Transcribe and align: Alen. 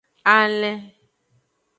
Alen. 0.39 0.79